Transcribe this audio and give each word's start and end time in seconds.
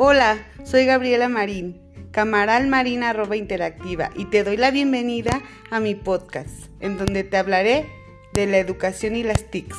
Hola, 0.00 0.46
soy 0.62 0.86
Gabriela 0.86 1.28
Marín, 1.28 1.82
Camaral 2.12 2.72
arroba 3.02 3.34
interactiva 3.34 4.10
y 4.14 4.26
te 4.26 4.44
doy 4.44 4.56
la 4.56 4.70
bienvenida 4.70 5.42
a 5.72 5.80
mi 5.80 5.96
podcast, 5.96 6.68
en 6.78 6.96
donde 6.98 7.24
te 7.24 7.36
hablaré 7.36 7.84
de 8.32 8.46
la 8.46 8.58
educación 8.58 9.16
y 9.16 9.24
las 9.24 9.50
TICs. 9.50 9.76